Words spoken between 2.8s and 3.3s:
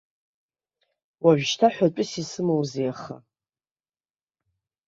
аха.